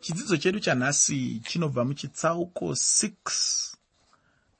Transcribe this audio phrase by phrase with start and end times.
[0.00, 3.76] chidzidzo chedu chanhasi chinobva muchitsauko 6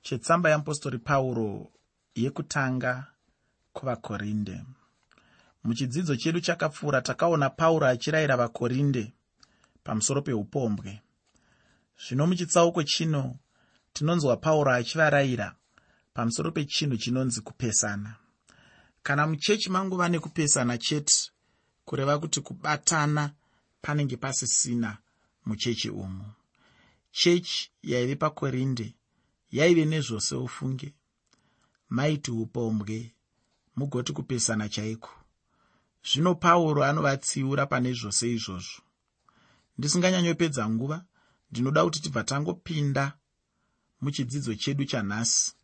[0.02, 1.70] chetsamba yeapostori pauro
[2.14, 3.06] yekutanga
[3.72, 4.64] kuvakorinde.
[5.64, 9.12] Muchidzidzo chedu chakapfuura takaona pauro achirayira vakorinde
[9.84, 11.02] pamusoro peupombwe.
[12.02, 13.38] Zvino muchitsauko chino
[13.92, 15.54] tinonzwa pauro achivarayira
[16.14, 18.16] pamusoro pechinhu chinonzi kupesana.
[19.02, 21.30] Kana muchechi manguva nekupesana chete
[21.84, 23.30] kureva kuti kubatana
[23.82, 24.98] panenge pasisina
[25.48, 26.24] muchechi umu.
[27.10, 28.94] Chechi yaive pakorinde
[29.50, 30.94] yaive nezvose ufunge.
[31.96, 33.14] Maiti upombwe
[33.76, 35.10] mugoti kupesana chaiko.
[36.08, 38.82] Zvino pauro anovatsiura pane zvose izvozvo.
[39.78, 40.98] Ndisinganyanyopedza nguva
[41.50, 43.04] ndinoda kuti tibva tangopinda
[44.00, 45.54] muchidzidzo chedu chanhasi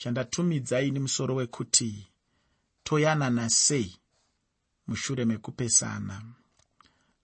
[0.00, 1.90] chandatumidzaini musoro wekuti
[2.84, 3.96] toyanana sei
[4.86, 6.22] mushure mekupesana.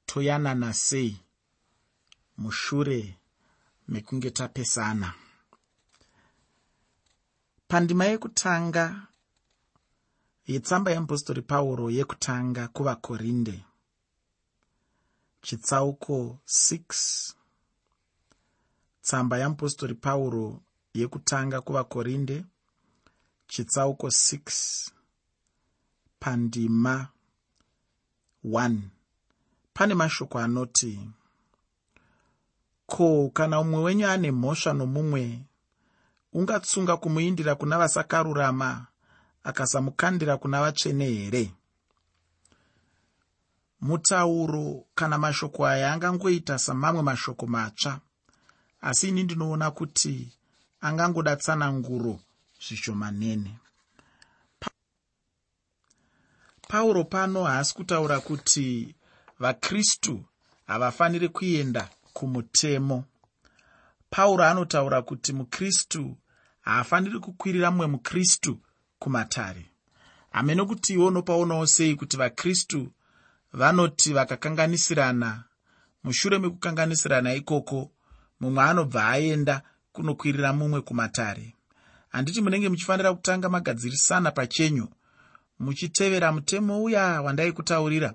[0.06, 1.25] Toyanana sei
[2.38, 3.18] mushure
[3.88, 5.14] mekunge tapesana.
[7.68, 9.06] Pandima yekutanga
[10.46, 13.64] yetsamba yeapostori pauro yekutanga kuvakorinde.
[15.42, 17.34] Chitsauko 6
[19.02, 20.62] tsamba yeapostori pauro
[20.94, 22.44] yekutanga kuvakorinde.
[23.48, 24.90] Chitsauko 6
[26.20, 27.08] pandima
[28.44, 28.80] 1
[29.74, 31.10] pane mashoko anoti
[32.86, 35.42] ko kana mumwe wenyu ane mhosva nomumwe
[36.32, 38.86] ungatsunga kumuindira kuna vasakarurama
[39.44, 41.50] akasamukandira kuna vatsvene here?
[43.80, 48.00] Mutauro kana mashoko aya angangoita samamwe mashoko matsva
[48.80, 50.32] asi ini ndinoona kuti
[50.80, 52.20] angangoda tsananguro
[52.64, 53.52] zvishomanene
[56.68, 58.94] pauro pano haasi kutaura kuti
[59.38, 60.24] vakristu
[60.66, 63.04] havafaniri kuenda kumutemo.
[64.10, 66.16] Pauro anotaura kuti mukristu
[66.60, 68.58] haafaniri kukwirira mumwe mukristu
[68.98, 69.66] kumatare.
[70.30, 72.92] Hamene kuti iwo unopaunawo sei kuti vakristu
[73.52, 75.44] vanoti vakakanganisirana?
[76.04, 77.90] Mushure mekukanganisirana ikoko
[78.40, 79.62] mumwe anobva aenda
[79.92, 81.54] kunokwirira mumwe kumatare.
[82.08, 84.88] Handiti munenge muchifanira kutanga magadzirisana pachenyu
[85.58, 88.14] muchitevera mutemo uya wandaikutaurira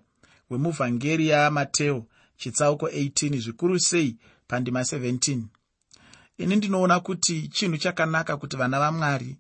[0.50, 2.06] wemuvhangeri yamateo
[2.42, 5.42] chitsauko 18 zvikuru sei pandima 17
[6.38, 9.38] ini ndinoona kuti chinhu chakanaka kuti vana vamwari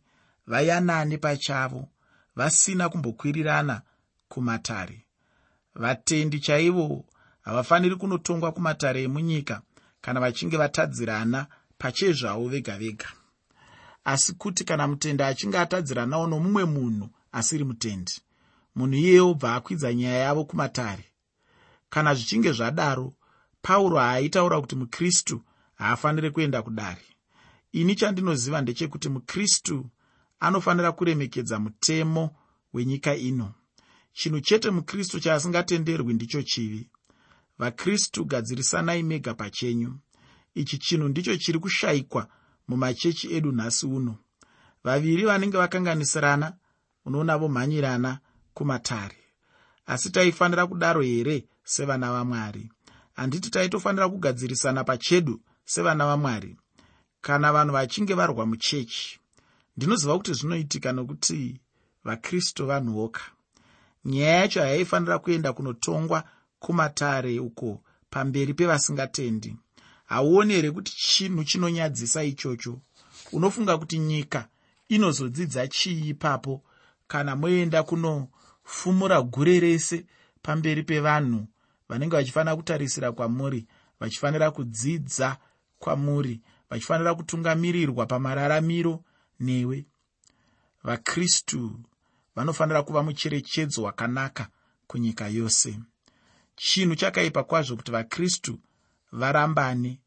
[0.47, 1.89] vayanane pachavo
[2.35, 3.81] vasina kumbokwirirana
[4.29, 5.05] kumatare.
[5.75, 7.05] Vatendi chaivo
[7.41, 9.61] havafaniri kunotongwa kumatare emunyika
[10.01, 11.47] kana vachinge vatadzirana
[11.77, 13.09] pachezvavo vega vega.
[14.05, 18.13] Asi kuti kana mutende achinge atadziranawo nomumwe munhu asiri mutendi
[18.75, 21.10] munhu iyeye obva akwidza nyaya yavo kumatare
[21.93, 23.13] kana zvichinge zvadaro
[23.61, 25.41] pauro haaitaura kuti mukristu
[25.75, 27.05] haafaniri kuenda kudare.
[27.71, 29.89] Ini chandinoziva ndechekuti mukristu
[30.39, 32.35] anofanira kuremekedza mutemo
[32.73, 33.53] wenyika ino.
[34.13, 36.89] Chinhu chete mukristu chaasingatenderwi ndicho chivi.
[37.59, 39.99] Vakristu gadzirisanai mega pachenyu.
[40.55, 42.27] Ichi chinhu ndicho chiri kushayikwa
[42.67, 44.15] mumachechi edu nhasi uno.
[44.83, 46.53] Vaviri vanenge vakanganisirana
[47.05, 48.19] unoona vomhanyirana
[48.53, 49.17] kumatare.
[49.85, 52.71] Asi taifanira kudaro here sevana vamwari.
[53.13, 56.55] Handiti taitofanira kugadzirisana pachedu sevana vamwari.
[57.21, 59.19] Kana vanhu vachinge varwa muchechi
[59.77, 61.59] ndinoziva kuti zvinoitika nokuti
[62.03, 63.21] vakristu vanhuoka
[64.05, 66.23] nyaya yacho hayaifanira kuenda kunotongwa
[66.59, 69.55] kumatare uko pamberi pevasingatendi.
[70.05, 72.79] Hauoni here kuti chinhu chinonyadzisa ichocho?
[73.31, 74.47] Unofunga kuti nyika
[74.89, 76.63] inozodzidza chii ipapo?
[77.07, 80.05] Kana moenda kunofumura gure rese
[80.41, 81.47] pamberi pevanhu
[81.91, 83.67] vanenge vachifanira kutarisira kwamuri
[83.99, 85.37] vachifanira kudzidza
[85.79, 89.03] kwamuri vachifanira kutungamirirwa pamararamiro
[89.39, 89.85] newe.
[90.83, 91.79] Vakristu
[92.35, 94.47] vanofanira kuva mucherechedzo wakanaka
[94.87, 95.79] kunyika yose.
[96.55, 98.59] Chinhu chakaipa kwazvo kuti vakristu
[99.11, 99.99] varambane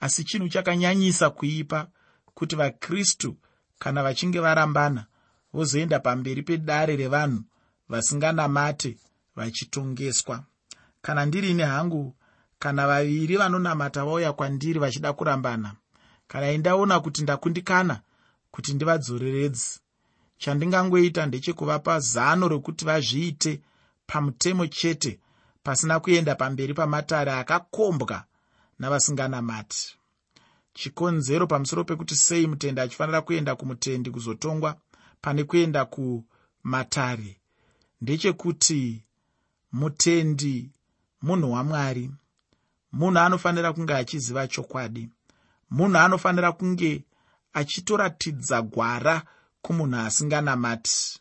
[0.00, 1.90] asi chinhu chakanyanyisa kuipa
[2.34, 3.36] kuti vakristu
[3.78, 5.06] kana vachinge varambana
[5.52, 7.42] vozoenda pamberi pedare revanhu
[7.88, 8.98] vasinganamate
[9.36, 10.44] vachitongeswa
[11.06, 12.14] kana ndirini hangu
[12.58, 15.74] kana vaviri vanonamata vauya kwandiri vachida kurambana
[16.28, 18.00] kana indaona kuti ndakundikana
[18.50, 19.80] kuti ndivadzoreredzi
[20.38, 23.60] chandingangoita ndechekuvapa zano rokuti vazviite
[24.06, 25.20] pamutemo chete
[25.62, 28.24] pasina kuenda pamberi pamatare akakombwa
[28.78, 29.96] navasinganamati.
[30.74, 34.76] Chikonzero pamusoro pekuti sei mutende achifanira kuenda kumutendi kuzotongwa
[35.20, 37.36] pane kuenda kumatare?
[38.00, 39.04] Ndechekuti
[39.72, 40.70] mutendi
[41.22, 42.10] munhu wamwari
[42.92, 45.10] munhu anofanira kunge achiziva chokwadi
[45.70, 47.04] munhu anofanira kunge
[47.52, 49.22] achitoratidza gwara
[49.62, 51.20] kumunhu asinganamati.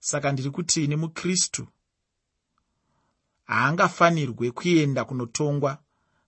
[0.00, 1.66] Saka ndiri kuti ini mukristu
[3.44, 5.78] haangafanirwe kuenda kunotongwa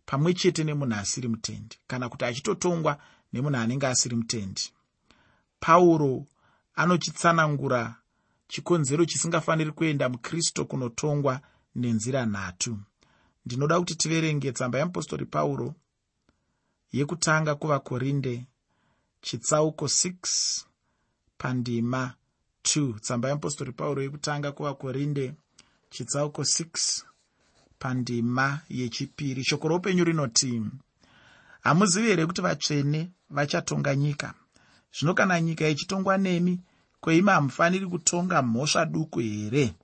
[0.07, 2.99] pamwe chete nemunhu asiri mutendi kana kuti achitotongwa
[3.33, 4.73] nemunhu anenge asiri mutendi.
[5.61, 6.27] Pauro
[6.75, 7.95] anochitsanangura
[8.49, 11.41] chikonzero chisingafaniri kuenda mukristu kunotongwa
[11.79, 12.79] nenzira nhatu.
[13.47, 15.75] Ndinoda kuti tiverenge tsamba yeapostori pauro
[16.93, 18.47] yekutanga kuvakorinde
[19.21, 20.65] chitsauko 6
[21.39, 22.15] pandima
[22.63, 25.35] 2 tsamba yeapostori pauro yekutanga kuvakorinde
[25.91, 27.03] chitsauko 6
[27.79, 29.45] pandima yechipiri.
[29.45, 30.63] Shoko roupenyu rinoti
[31.61, 34.35] hamuzivi here kuti vatsvene vachatonga nyika?
[34.93, 36.61] Zvino kana nyika ichitongwa nemi
[37.01, 39.75] kweima hamufaniri kutonga mhosva duku here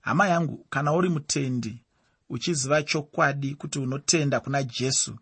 [0.00, 1.82] hama yangu kana uri mutendi
[2.30, 5.16] uchiziva chokwadi kuti unotenda kuna jesu?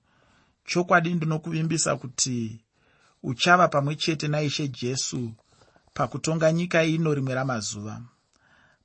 [0.64, 2.60] Chokwadi ndinokuvimbisa kuti
[3.22, 5.30] uchava pamwe chete naishe jesu
[5.94, 8.02] pakutonga nyika ino rimwe ramazuva.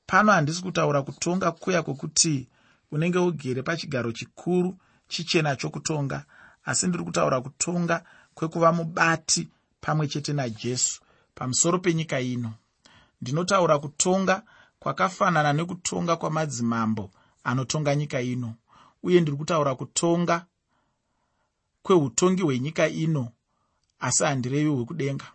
[0.05, 2.47] Pano handisi kutaura kutonga kuya kwokuti
[2.91, 6.25] unenge ugere pachigaro chikuru chichena chokutonga
[6.65, 8.03] asi ndiri kutaura kutonga
[8.33, 9.49] kwekuva mubati
[9.81, 11.01] pamwe chete najesu
[11.35, 12.53] pamusoro penyika ino.
[13.21, 14.43] Ndinotaura kutonga
[14.83, 17.11] kwakafanana nekutonga kwamadzimambo
[17.43, 18.55] anotonga nyika ino.
[19.03, 20.45] Uye ndiri kutaura kutonga
[21.83, 23.31] kweutongi hwenyika ino
[23.99, 25.25] asi handirevi hwekudenga.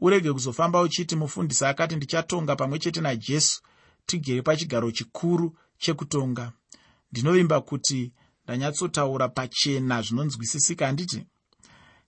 [0.00, 3.62] Urege kuzofamba uchiti mufundisi akati ndichatonga pamwe chete najesu
[4.06, 6.52] tigere pachigaro chikuru chekutonga.
[7.12, 8.12] Ndinovimba kuti
[8.44, 11.26] ndanyatsotaura pachena zvinonzwisisika handiti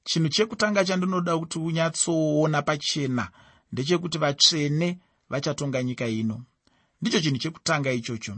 [0.04, 3.30] chinhu chekutanga chandinoda kuti unyatsoona pachena
[3.72, 4.98] ndechekuti vatsvene
[5.30, 6.44] vachatonga nyika ino.
[7.00, 8.36] Ndicho chinhu chekutanga ichocho.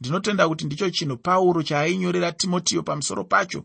[0.00, 3.64] Ndinotenda kuti ndicho chinhu pauro chaainyorera timotiyo pamusoro pacho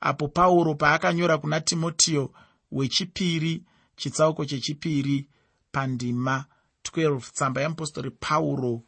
[0.00, 2.32] apo pauro paakanyora kuna timotiyo
[2.72, 3.64] wechipiri
[3.96, 5.28] chitsauko chechipiri
[5.72, 6.44] pandima
[6.84, 8.82] 12 tsamba yeapostori pauro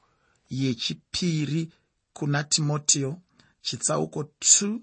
[0.51, 1.73] yechipiri
[2.13, 3.17] kuna timotiyo
[3.63, 4.79] chitsauko 2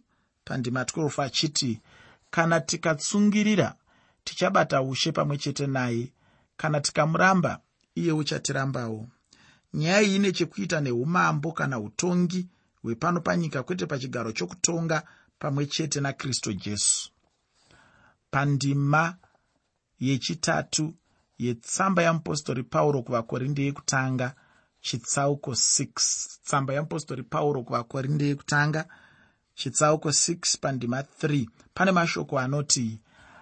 [0.46, 1.82] pandima 12 achiti
[2.30, 3.76] kana tikatsungirira
[4.24, 6.14] tichabata ushe pamwe chete naye.
[6.58, 7.62] Kana tikamuramba
[8.00, 9.02] iye uchatirambawo
[9.74, 12.42] nyaya iyi ine chekuita neumambo kana utongi
[12.84, 14.98] hwepano panyika kwete pachigaro chokutonga
[15.40, 17.12] pamwe chete nakristu jesu.
[18.32, 19.16] Pandima
[20.00, 20.94] yechitatu
[21.38, 24.36] yetsamba yamupostori pauro kuvakorinde yekutanga
[24.82, 25.88] chitsauko 6
[26.46, 28.82] tsamba yamupostori pauro kuvakorinde yekutanga
[29.56, 33.00] chitsauko 6 pandima 3 pane mashoko anoti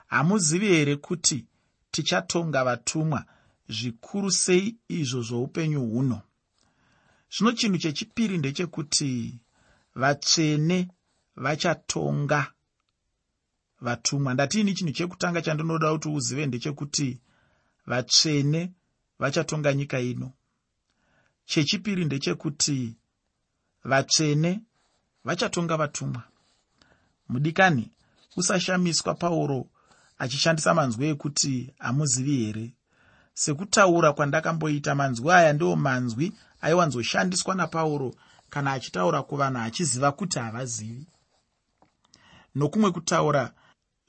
[0.08, 1.46] hamuzivi here kuti
[1.92, 3.26] tichatonga vatumwa
[3.70, 6.22] zvikuru sei izvo zvoupenyu huno?
[7.32, 9.40] Zvino chinhu chechipiri ndechekuti
[9.96, 10.88] vatsvene
[11.36, 12.52] vachatonga
[13.82, 14.34] vatumwa.
[14.34, 17.20] Ndatiini chinhu chekutanga chandinoda kuti uzive ndechekuti
[17.86, 18.72] vatsvene
[19.20, 20.34] vachatonga nyika ino?
[21.46, 22.96] Chechipiri ndechekuti
[23.84, 24.62] vatsvene
[25.24, 26.24] vachatonga vatumwa.
[27.30, 27.92] Mudikani
[28.36, 29.68] usashamiswa pauro
[30.18, 32.66] achishandisa manzwi ekuti hamuzivi here
[33.44, 36.28] sekutaura kwandakamboita manzwi aya ndiwo manzwi
[36.62, 38.10] aiwanzoshandiswa napauro
[38.50, 41.08] kana achitaura kuvanhu achiziva kuti havazivi.
[42.56, 43.44] Nokumwe kutaura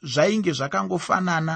[0.02, 1.54] zvainge zvakangofanana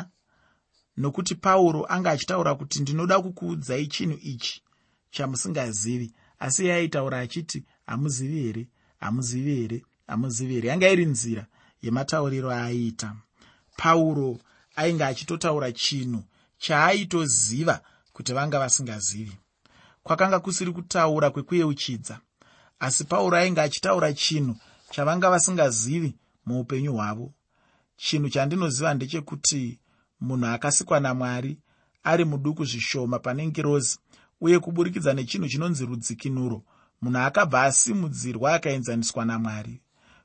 [0.96, 4.62] nokuti pauro anga achitaura kuti ndinoda kukuudzai chinhu ichi
[5.10, 8.68] chamusingazivi asi yaitaura achiti hamuzivi here?
[9.00, 9.82] Hamuzivi here?
[10.06, 10.68] Hamuzivi here?
[10.68, 11.46] Yanga iri nzira
[11.82, 13.16] yematauriro aaiita
[13.76, 14.38] pauro
[14.76, 16.22] ainge achitotaura chinhu
[16.60, 17.80] chaaitoziva
[18.12, 19.36] kuti vanga vasingazivi.
[20.02, 22.20] Kwakanga kusiri kutaura kwekuyeuchidza
[22.78, 24.56] asi pauro ainge achitaura chinhu
[24.90, 26.14] chavanga vasingazivi
[26.46, 27.32] muupenyu hwavo.
[27.96, 29.78] Chinhu chandinoziva ndechekuti
[30.20, 31.58] munhu akasikwa namwari
[32.02, 33.98] ari muduku zvishoma pane ngirozi
[34.40, 36.62] uye kuburikidza nechinhu chinonzi rudzikinuro
[37.02, 39.82] munhu akabva asimudzirwa akaenzaniswa namwari.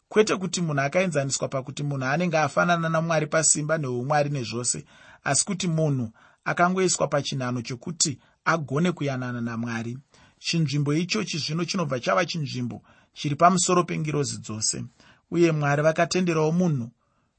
[0.10, 4.86] Kwete kuti munhu akaenzaniswa pakuti munhu anenge afanana namwari pasimba neumwari nezvose
[5.24, 6.12] asi kuti munhu
[6.46, 9.98] akangoiswa pachinhano chokuti agone kuyanana namwari.
[10.40, 12.82] Chinzvimbo ichochi zvino chinobva chava chinzvimbo
[13.14, 14.86] chiri pamusoro pengirozi dzose
[15.32, 16.92] uye mwari vakatenderawo munhu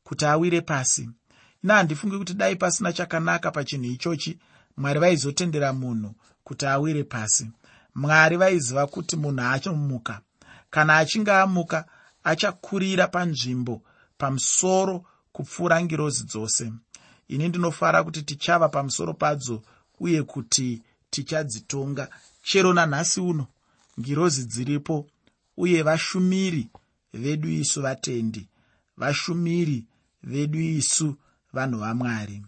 [0.05, 1.11] kuti awire pasi.
[1.65, 4.39] Ina handifungi kuti dai pasina chakanaka pachinhu ichochi
[4.77, 7.51] mwari vaizotendera munhu kuti awire pasi.
[7.95, 10.21] Mwari vaiziva kuti munhu achomuka
[10.71, 11.85] kana achinge amuka
[12.25, 13.83] achakurira panzvimbo
[14.19, 16.73] pamusoro kupfuura ngirozi dzose
[17.28, 19.62] ini ndinofara kuti tichava pamusoro padzo
[20.00, 22.09] uye kuti tichadzitonga.
[22.42, 23.47] Chero nanhasi uno
[24.00, 25.06] ngirozi dziripo
[25.56, 26.68] uye vashumiri
[27.12, 28.49] vedu isu vatendi
[28.97, 29.85] vashumiri
[30.23, 31.16] vedu isu
[31.52, 32.42] vanhu vamwari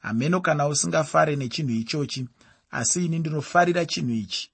[0.00, 2.28] hameno kana usingafare nechinhu ichochi
[2.70, 4.50] asi ini ndinofarira chinhu ichi.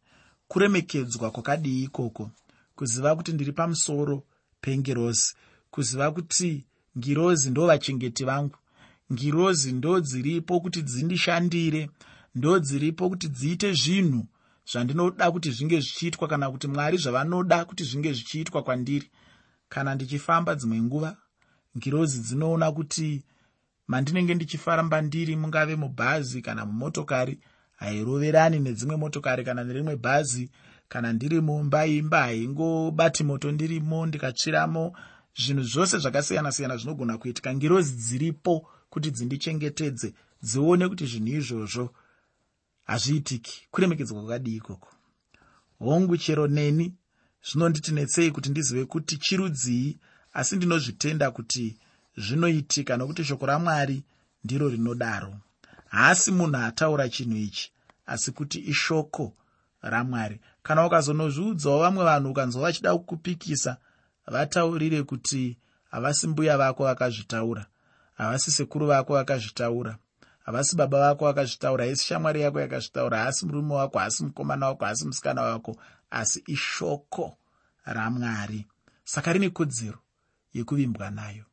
[0.49, 2.31] Kuremekedzwa kwakadii ikoko
[2.77, 4.23] kuziva kuti ndiri pamusoro
[4.61, 5.35] pengirozi
[5.71, 6.65] kuziva kuti
[6.99, 8.57] ngirozi ndo vachengeti vangu
[9.13, 11.91] ngirozi ndo dziripo kuti dzindishandire
[12.35, 14.27] ndo dziripo kuti dziite zvinhu
[14.71, 19.11] zvandinoda kuti zvinge zvichiitwa kana kuti mwari zvavanoda kuti zvinge zvichiitwa kwandiri.
[19.69, 21.17] Kana ndichifamba dzimwe nguva
[21.77, 23.23] ngirozi dzinoona kuti
[23.87, 27.39] mandinenge ndichifamba ndiri mungave mubhazi kana mumotokari
[27.77, 30.51] hairoverani nedzimwe motokari kana nerimwe bhazi
[30.89, 34.97] kana ndiri mumba imba haingobati moto ndirimo ndikatsviramo
[35.37, 37.55] zvinhu zvose zvakasiyana-siyana zvinogona kuitika.
[37.55, 40.09] Ngirozi dziripo kuti dzindichengetedze
[40.49, 41.85] dzione kuti zvinhu izvozvo
[42.89, 43.55] hazviitiki.
[43.73, 44.89] Kuremekedzwa kwakadii ikoko.
[45.79, 46.87] Hongu chero neni
[47.47, 49.99] zvinonditi netsei kuti ndizive kuti chirudzii
[50.39, 51.65] asi ndinozvitenda kuti
[52.25, 54.03] zvinoitika nokuti shoko ramwari
[54.45, 55.33] ndiro rinodaro.
[55.95, 57.73] Haasi munhu ataura chinhu ichi
[58.07, 59.25] asi kuti ishoko
[59.83, 60.41] ramwari.
[60.63, 63.77] Kana ukazonozviudzawo vamwe vanhu ukanzwa vachida kukupikisa
[64.27, 65.59] vataurire kuti
[65.91, 67.67] havasi mbuya vako vakazvitaura
[68.15, 69.99] havasi sekuru vako vakazvitaura
[70.45, 73.19] havasi baba vako vakazvitaura haisi shamwari yako yakazvitaura.
[73.19, 73.99] Haasi murume wako.
[73.99, 74.85] Haasi mukomana wako.
[74.85, 75.77] Haasi musikana wako.
[76.11, 77.37] Asi ishoko
[77.85, 78.67] ramwari.
[79.05, 79.99] Saka rine kodzero
[80.55, 81.45] yekuvimbwa nayo.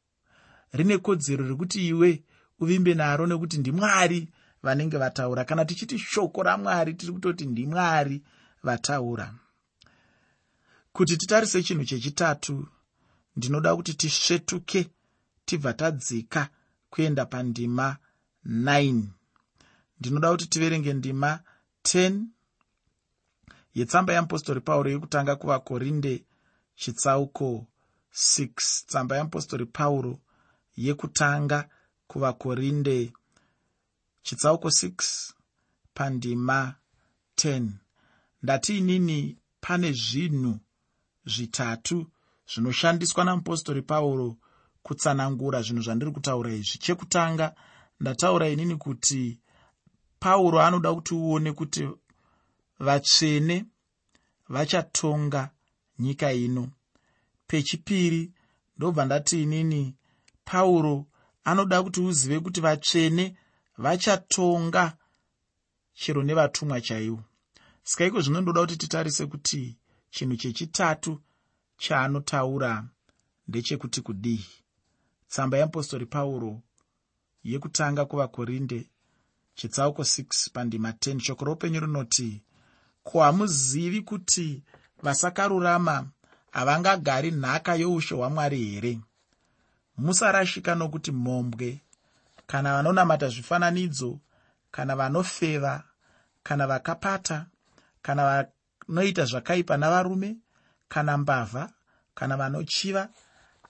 [0.72, 2.24] Rine kodzero rekuti iwe
[2.60, 4.30] uvimbe naro nekuti ndimwari
[4.64, 5.46] vanenge vataura.
[5.46, 8.22] Kana tichiti shoko ramwari tiri kutoti ndimwari
[8.64, 9.34] vataura.
[10.94, 12.68] Kuti titarise chinhu chechitatu
[13.36, 14.90] ndinoda kuti tisvetuke
[15.46, 16.50] tibva tadzika
[16.90, 17.98] kuenda pandima
[18.46, 19.04] 9
[20.00, 21.40] ndinoda kuti tiverenge ndima
[21.84, 22.24] 10
[23.74, 26.26] yetsamba yeapostori pauro yekutanga kuvakorinde
[26.76, 27.68] chitsauko
[28.14, 30.20] 6 tsamba yeapostori pauro
[30.78, 31.70] yekutanga
[32.08, 33.14] kuvakorinde
[34.24, 35.34] chitsauko 6
[35.94, 36.76] pandima
[37.36, 37.68] 10
[38.44, 40.60] ndati inini pane zvinhu
[41.26, 42.12] zvitatu
[42.54, 44.38] zvinoshandiswa namupostori pauro
[44.84, 46.78] kutsanangura zvinhu zvandiri kutaura izvi.
[46.78, 47.56] Chekutanga
[48.00, 49.40] ndataura inini kuti
[50.20, 51.90] pauro anoda kuti uone kuti
[52.80, 53.66] vatsvene
[54.50, 55.50] vachatonga
[56.00, 56.70] nyika ino.
[57.48, 58.32] Pechipiri
[58.78, 59.96] ndobva ndati inini
[60.46, 61.06] pauro
[61.44, 63.36] anoda kuti uzive kuti vatsvene
[63.78, 64.98] vachatonga
[65.94, 67.24] chero nevatumwa chaivo
[67.84, 69.78] saka iko zvino ndoda kuti titarise kuti
[70.12, 71.22] chinhu chechitatu
[71.78, 72.72] chaanotaura
[73.48, 74.46] ndechekuti kudii
[75.32, 76.62] tsamba yeapostori pauro
[77.44, 78.80] yekutanga kuvakorinde
[79.56, 82.44] chitsauko 6 pandima 10 shoko roupenyu rinoti
[83.04, 84.64] ko hamuzivi kuti
[85.04, 85.96] vasakarurama
[86.52, 89.00] havangagari nhaka youshe hwamwari here?
[89.98, 91.82] Musarashika nokuti mhombwe
[92.48, 94.20] kana vanonamata zvifananidzo
[94.72, 95.84] kana vanofeva
[96.44, 97.46] kana vakapata
[98.02, 98.22] kana
[98.88, 100.38] vanoita zvakaipa navarume
[100.90, 101.70] kana mbavha
[102.16, 103.10] kana vanochiva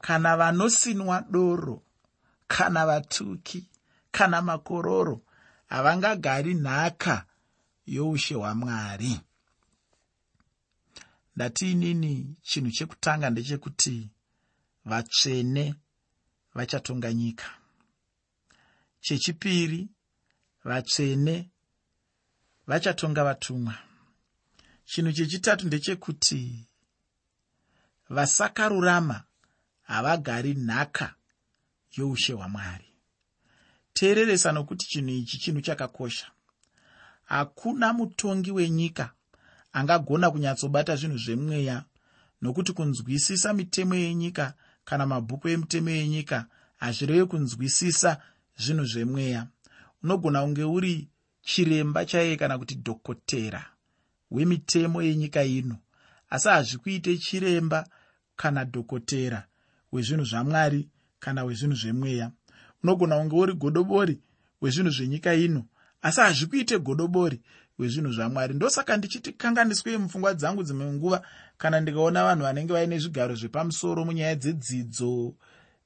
[0.02, 1.84] kana vanosinwa doro
[2.48, 3.70] kana vatuki
[4.12, 5.22] kana makororo
[5.68, 7.26] havangagari nhaka
[7.86, 9.20] youshe hwamwari.
[11.36, 14.10] Ndati inini chinhu chekutanga ndechekuti
[14.86, 15.76] vatsvene
[16.54, 17.50] vachatonga nyika.
[19.02, 19.90] Chechipiri
[20.64, 21.50] vatsvene
[22.68, 23.76] vachatonga vatumwa.
[24.86, 26.68] Chinhu chechitatu ndechekuti
[28.10, 29.24] vasakarurama
[29.92, 31.08] havagari nhaka
[31.98, 32.92] youshe hwamwari
[33.94, 36.28] teereresa nokuti chinhu ichi chinhu chakakosha.
[37.24, 39.12] Hakuna mutongi wenyika
[39.74, 41.84] angagona kunyatsobata zvinhu zvemweya
[42.42, 44.54] nokuti kunzwisisa mitemo yenyika
[44.86, 46.46] kana mabhuku emitemo yenyika
[46.78, 48.22] hazvirevi kunzwisisa
[48.58, 49.48] zvinhu zvemweya.
[50.04, 51.08] Unogona kunge uri
[51.42, 53.66] chiremba chaiye kana kuti dhokotera
[54.32, 55.78] wemitemo yenyika ino
[56.30, 57.88] asi hazvikuite chiremba
[58.36, 59.48] kana dhokotera
[59.92, 62.32] wezvinhu zvamwari kana wezvinhu zvemweya.
[62.84, 64.20] Unogona kunge uri godobori
[64.62, 65.66] wezvinhu zvenyika ino
[66.02, 67.42] asi hazvikuite godobori
[67.80, 68.54] wezvinhu zvamwari.
[68.54, 71.22] Ndosaka ndichiti kanganiswei mupfungwa dzangu dzimwe nguva
[71.58, 75.36] kana ndikaona vanhu vanenge vaine zvigaro zvepamusoro munyaya dzedzidzo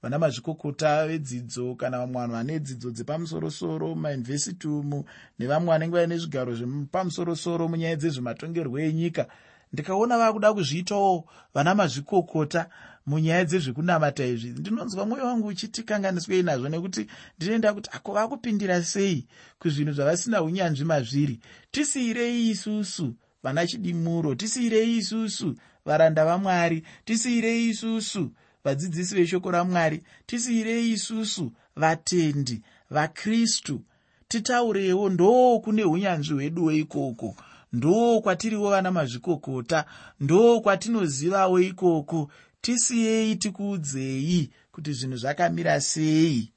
[0.01, 5.05] vana mazvikokota vedzidzo kana vamwe vanhu vane dzidzo dzepamusorosoro mumayunivhesiti umu
[5.39, 9.27] nevamwe vanenge vaine zvigaro zvepamusorosoro munyaya dzezvematongerwo enyika.
[9.73, 12.69] Ndikaona vaakuda kuzviitawo vana mazvikokota
[13.05, 14.49] munyaya dzezvekunamata izvi.
[14.49, 17.07] Ndinonzwa mwoyo wangu uchitikanganiswei nazvo nekuti
[17.37, 19.27] ndinoenda kuti ako vakupindira sei
[19.59, 21.39] kuzvinhu zvavasina unyanzvi mazviri?
[21.71, 28.31] Tisiyirei isusu vana chidimuro tisiyirei isusu varanda vamwari tisiyirei isusu
[28.63, 33.81] vadzidzisi veshoko ramwari tisiyirei isusu vatendi vakristu.
[34.27, 37.35] Titaurewo ndo kune unyanzvi hweduwo ikoko
[37.73, 39.85] ndo kwatiriwo vana mazvikokota.
[40.19, 42.29] Ndo kwatinozivawo ikoko
[42.65, 46.53] tisiyei tikuudzei kuti zvinhu zvakamira sei?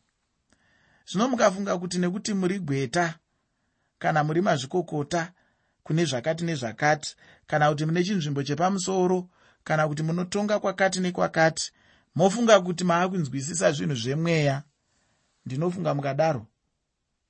[1.07, 3.19] Zvino mukafunga kuti nekuti muri gweta
[3.99, 5.33] kana muri mazvikokota
[5.85, 9.29] kune zvakati nezvakati kana kuti mune chinzvimbo chepamusoro
[9.65, 11.73] kana kuti munotonga kwakati nekwakati
[12.15, 14.63] mofunga kuti maakunzwisisa zvinhu zvemweya.
[15.47, 16.47] Ndinofunga mukadaro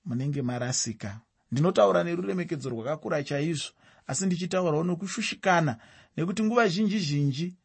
[0.05, 1.21] munenge marasika.
[1.53, 3.71] Ndinotaura neruremekedzo rwakakura chaizvo
[4.07, 5.77] asi ndichitaurawo nokushushikana
[6.17, 7.57] nekuti nguva zhinji zhinji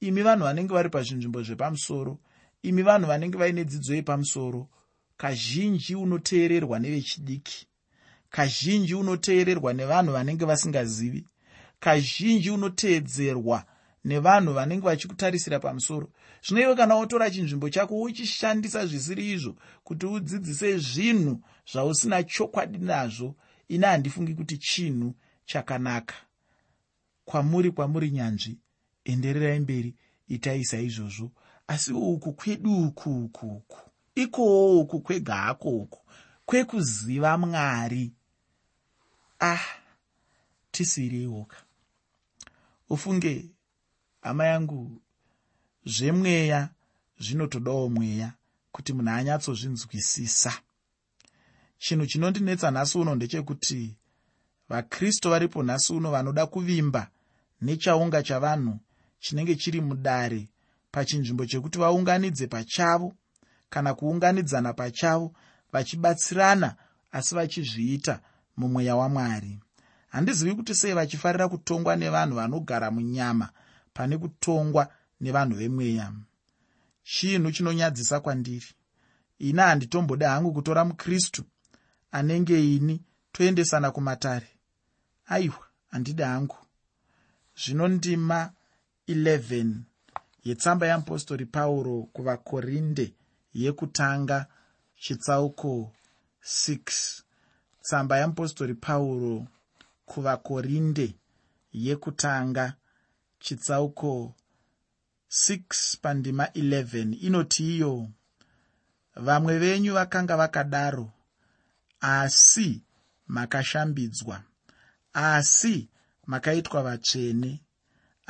[0.00, 2.18] imi vanhu vanenge vari pazvinzvimbo zvepamusoro
[2.62, 4.68] imi vanhu vanenge vaine dzidzo yepamusoro
[5.16, 7.66] kazhinji unoteererwa nevechidiki
[8.30, 11.24] kazhinji unoteererwa nevanhu vanenge vasingazivi
[11.80, 13.64] kazhinji unoteedzerwa
[14.04, 16.12] nevanhu vanenge vachikutarisira pamusoro.
[16.42, 21.40] Zvino iwe kana wotora chinzvimbo chako uchishandisa zvisiri izvo kuti udzidzise zvinhu
[21.72, 23.34] zvausina chokwadi nazvo
[23.68, 25.14] ine handifungi kuti chinhu
[25.44, 26.14] chakanaka.
[27.24, 28.58] Kwamuri kwamuri nyanzvi
[29.04, 29.94] endererai mberi
[30.28, 31.30] itai saizvozvo
[31.66, 33.78] asi uku kwedu uku uku uku
[34.14, 36.00] ikowo uku kwega hako uku
[36.46, 38.12] kwekuziva mwari.
[39.40, 39.60] Ah
[40.70, 41.56] tisireiwoka
[42.88, 43.50] ufunge
[44.22, 45.02] hama yangu
[45.84, 46.68] zvemweya
[47.18, 48.32] zvinotodawo mweya
[48.72, 50.52] kuti munhu anyatsozvinzwisisa.
[51.78, 53.96] Chinhu chinondinetsa nhasi uno ndechekuti
[54.68, 57.10] vakristu varipo nhasi uno vanoda kuvimba
[57.60, 58.78] nechaunga chavanhu
[59.20, 60.48] chinenge chiri mudare
[60.92, 63.14] pachinzvimbo chekuti vaunganidze pachavo
[63.70, 65.34] kana kuunganidzana pachavo
[65.72, 66.76] vachibatsirana
[67.12, 68.20] asi vachizviita
[68.56, 69.58] mumweya wamwari.
[70.08, 73.48] Handizivi kuti sei vachifarira kutongwa nevanhu vanogara munyama
[73.94, 76.12] pane kutongwa nevanhu vemweya.
[77.02, 78.66] Chinhu chinonyadzisa kwandiri.
[79.38, 81.44] Ini handitombode hangu kutora mukristu
[82.12, 84.48] anenge ini toendesana kumatare.
[85.26, 86.56] Aiwa handidi hangu.
[87.56, 88.52] Zvino ndima
[89.14, 89.74] 11
[90.44, 93.06] yetsamba yeapostori pauro kuvakorinde
[93.54, 94.46] yekutanga
[95.02, 95.92] chitsauko
[96.42, 97.22] 6
[97.82, 99.46] tsamba yeapostori pauro
[100.06, 101.14] kuvakorinde
[101.72, 102.74] yekutanga
[103.38, 104.34] chitsauko
[105.30, 108.08] 6 pandima 11 inoti iyo
[109.16, 111.10] vamwe venyu vakanga vakadaro
[112.00, 112.82] asi
[113.26, 114.42] makashambidzwa
[115.12, 115.88] asi
[116.26, 117.60] makaitwa vatsvene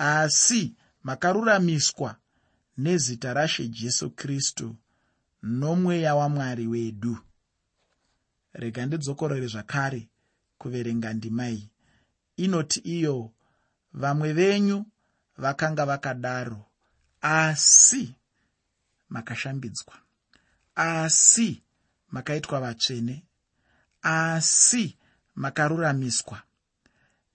[0.01, 2.17] asi makaruramiswa
[2.77, 4.77] nezita rashe jesu kristu
[5.43, 7.19] nomweya wamwari wedu.
[8.53, 10.09] Rega ndidzokorore zvakare
[10.59, 11.71] kuverenga ndima iyi.
[12.37, 13.31] Inoti iyo
[13.93, 14.87] vamwe venyu
[15.37, 16.67] vakanga vakadaro
[17.21, 18.15] asi
[19.09, 19.95] makashambidzwa.
[20.75, 21.63] Asi
[22.09, 23.25] makaitwa vatsvene.
[24.03, 24.99] Asi
[25.35, 26.43] makaruramiswa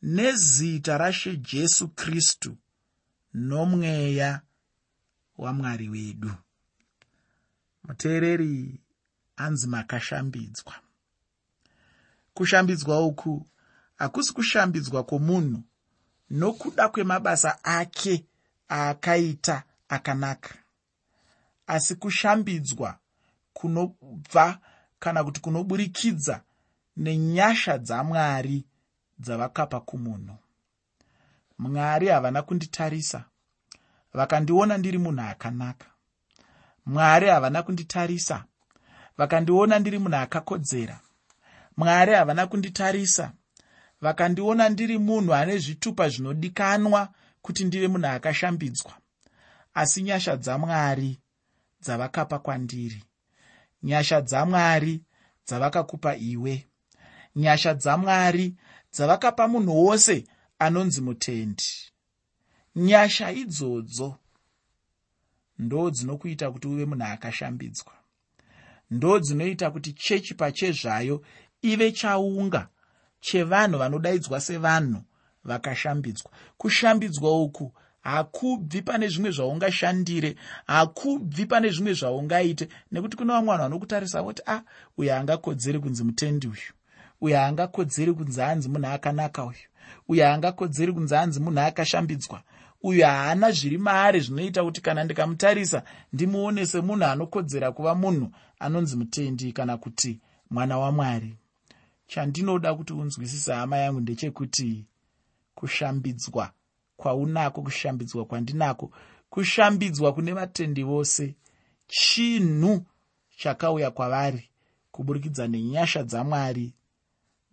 [0.02, 2.58] nezita rashe jesu kristu
[3.34, 4.42] nomweya
[5.38, 6.32] wamwari wedu.
[7.84, 8.82] Muteereri
[9.36, 10.74] anzi makashambidzwa.
[12.34, 13.48] Kushambidzwa uku
[13.96, 15.64] hakusi kushambidzwa kwomunhu
[16.30, 18.26] nokuda kwemabasa ake
[18.72, 20.56] aakaita akanaka.
[21.68, 23.00] Asi kushambidzwa
[23.54, 24.60] kunobva
[25.00, 26.44] kana kuti kunoburikidza
[26.98, 28.66] nenyasha dzamwari
[29.20, 30.38] dzavakapa kumunhu.
[31.58, 33.26] Mwari havana kunditarisa.
[34.14, 35.88] Vakandiona ndiri munhu akanaka.
[36.86, 38.46] Mwari havana kunditarisa.
[39.18, 41.00] Vakandiona ndiri munhu akakodzera.
[41.78, 43.32] Mwari havana kunditarisa.
[44.02, 47.10] Vakandiona ndiri munhu ane zvitupa zvinodikanwa
[47.42, 48.94] kuti ndive munhu akashambidzwa.
[49.74, 51.20] Asi nyasha dzamwari
[51.82, 53.04] dzavakapa kwandiri.
[53.84, 55.04] Nyasha dzamwari
[55.48, 56.68] dzavakakupa iwe.
[57.36, 58.56] Nyasha dzamwari
[58.96, 60.24] dzavakapa munhu wose
[60.60, 61.64] anonzi mutendi.
[62.76, 64.16] Nyasha idzodzo
[65.60, 67.94] ndo dzinokuita kuti uve munhu akashambidzwa.
[68.92, 71.26] Ndo dzinoita kuti chechi pachezvayo
[71.62, 72.68] ive chaunga
[73.20, 75.02] chevanhu vanodaidzwa sevanhu
[75.44, 76.32] vakashambidzwa.
[76.58, 80.36] Kushambidzwa uku hakubvi pane zvimwe zvaungashandire
[80.68, 84.62] hakubvi pane zvimwe zvaungaite nekuti kune vamwe vanhu vanokutarisa voti a ah,
[84.98, 86.72] uyo haangakodzeri kunzi mutendi uyu
[87.22, 89.68] uyo haangakodzeri kunzi hanzi munhu akanaka uyu.
[90.08, 92.42] Uyo haangakodzeri kunzi hanzi munhu akashambidzwa
[92.86, 99.52] uyo haana zviri maari zvinoita kuti kana ndikamutarisa ndimuone semunhu anokodzera kuva munhu anonzi mutendi
[99.52, 101.38] kana kuti mwana wamwari
[102.08, 104.86] chandinoda kuti unzwisisa hama yangu ndechekuti
[105.56, 106.52] kushambidzwa
[106.98, 108.92] kwaunako kushambidzwa kwandinako
[109.30, 111.36] kushambidzwa kune vatendi vose
[111.88, 112.86] chinhu
[113.38, 114.50] chakauya kwavari
[114.92, 116.74] kuburikidza nenyasha dzamwari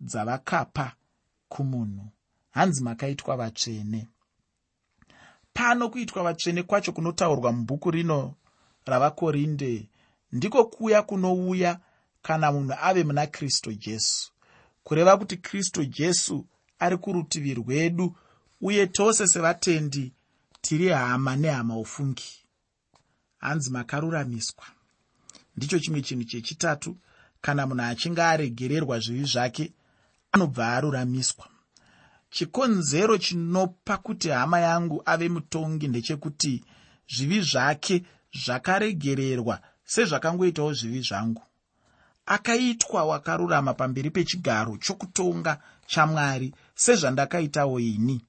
[0.03, 0.95] dzavakapa
[1.49, 2.05] kumunhu.
[2.51, 4.07] Hanzi makaitwa vatsvene?
[5.53, 8.35] Pano kuitwa vatsvene kwacho kunotaurwa mubhuku rino
[8.85, 9.89] ravakorinde
[10.31, 11.79] ndiko kuya kunouya
[12.21, 14.31] kana munhu ave muna kristu jesu.
[14.83, 16.45] Kureva kuti kristu jesu
[16.79, 18.15] ari kurutivi rwedu
[18.61, 20.13] uye tose sevatendi
[20.61, 22.45] tiri hama nehama ufungi.
[23.37, 24.65] Hanzi makaruramiswa.
[25.57, 26.97] Ndicho chimwe chinhu chechitatu
[27.41, 29.73] kana munhu achinge aregererwa zvivi zvake
[30.33, 31.45] anobva aruramiswa.
[32.29, 36.63] Chikonzero chinopa kuti hama yangu ave mutongi ndechekuti
[37.15, 38.03] zvivi zvake
[38.43, 41.41] zvakaregererwa sezvakangoitawo zvivi zvangu.
[42.25, 48.25] Akaitwa wakarurama pamberi pechigaro chokutonga chamwari sezvandakaitawo ini.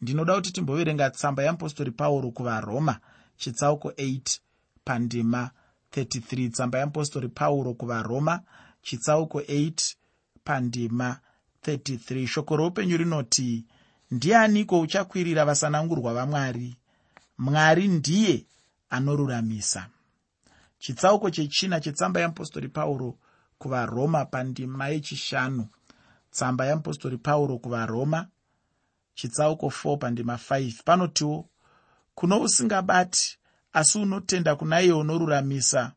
[0.00, 2.98] Ndinoda kuti timboverenga tsamba yeapostori pauro kuvaroma
[3.36, 4.38] chitsauko 8
[4.84, 5.50] pandima
[5.92, 8.40] 33 tsamba yeapostori pauro kuvaroma
[8.82, 9.94] chitsauko 8
[10.44, 11.31] pandima 33
[12.26, 13.64] shoko roupenyu rinoti
[14.10, 16.76] ndianiko uchakwirira vasanangurwa vamwari
[17.38, 17.88] mwari?
[17.88, 18.46] Ndiye
[18.90, 19.86] anoruramisa.
[20.78, 23.18] Chitsauko chechina chetsamba yeapostori pauro
[23.58, 25.66] kuvaroma pandima yechishanu.
[26.30, 28.28] Tsamba yeapostori pauro kuvaroma
[29.14, 31.48] chitsauko 4 pandima 5 panotiwo
[32.14, 33.38] kuno usingabati
[33.72, 35.92] asi unotenda kuna iye unoruramisa.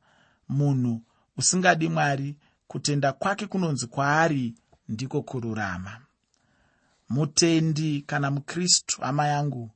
[0.50, 1.02] Munhu
[1.38, 2.36] usingadi mwari
[2.68, 4.56] kutenda kwake kunonzi kwaari
[4.90, 6.02] ndiko kururama.
[7.10, 9.72] Mutendi kana mukristu hama yangu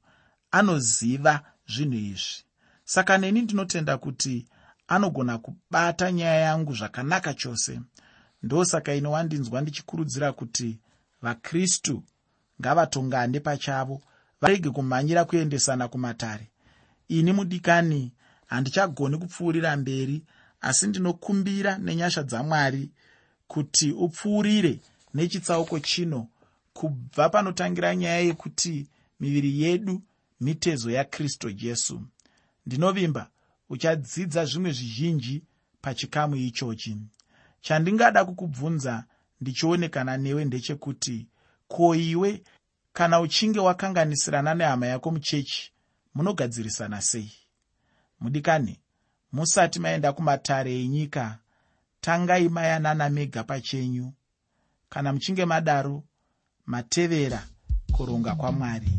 [0.52, 2.43] anoziva zvinhu izvi.
[2.86, 4.45] Saka neni ndinotenda kuti
[4.88, 7.82] anogona kubata nyaya yangu zvakanaka chose.
[8.43, 10.80] Ndosaka ine wandinzwa ndichikurudzira kuti
[11.22, 12.04] vakristu
[12.62, 14.02] ngavatongane pachavo
[14.41, 16.50] varege kumhanyira kuendesana kumatare.
[17.08, 18.12] Ini mudikani
[18.48, 20.24] handichagoni kupfuurira mberi
[20.62, 22.91] asi ndinokumbira nenyasha dzamwari
[23.48, 24.80] kuti upfuurire
[25.13, 26.28] nechitsauko chino
[26.74, 28.88] kubva panotangira nyaya yekuti
[29.19, 30.02] miviri yedu
[30.41, 32.02] mitezo yakristu jesu.
[32.65, 33.30] Ndinovimba
[33.69, 35.43] uchadzidza zvimwe zvizhinji
[35.82, 36.98] pachikamu ichochi.
[37.62, 39.04] Chandingada kukubvunza
[39.41, 41.28] ndichionekana newe ndechekuti
[41.67, 42.43] ko iwe
[42.93, 45.72] kana uchinge wakanganisirana nehama yako muchechi
[46.15, 47.32] munogadzirisana sei?
[48.19, 48.80] Mudikani
[49.32, 51.39] musati maenda kumatare enyika
[52.02, 54.13] tangai mayanana mega pachenyu
[54.89, 56.04] kana muchinge madaro
[56.65, 57.43] matevera
[57.91, 58.91] kuronga kwamwari